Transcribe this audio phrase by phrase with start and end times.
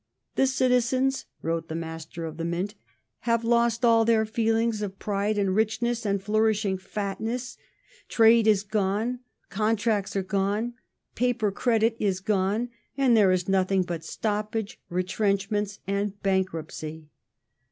[0.35, 2.73] "The Citizens," wrote the H^^^ Master of the Mint,"
[3.29, 7.55] have lost all their feelings of pride and rich ness and flourishing fatness,
[8.09, 9.19] trade is gone,
[9.51, 10.73] contracts are gone,
[11.13, 17.11] paper y / credit is gone, and there is nothing but stoppage, retrenchments and bankruptcy."